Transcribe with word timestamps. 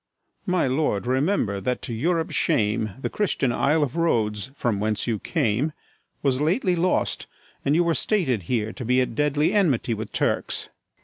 My 0.47 0.65
lord, 0.65 1.05
remember 1.05 1.61
that, 1.61 1.83
to 1.83 1.93
Europe's 1.93 2.33
shame, 2.33 2.95
The 2.99 3.09
Christian 3.11 3.51
isle 3.51 3.83
of 3.83 3.95
Rhodes, 3.95 4.49
from 4.55 4.79
whence 4.79 5.05
you 5.05 5.19
came, 5.19 5.73
Was 6.23 6.41
lately 6.41 6.75
lost, 6.75 7.27
and 7.63 7.75
you 7.75 7.83
were 7.83 7.93
stated 7.93 8.41
here 8.49 8.73
To 8.73 8.83
be 8.83 8.99
at 8.99 9.13
deadly 9.13 9.53
enmity 9.53 9.93
with 9.93 10.11
Turks. 10.11 10.69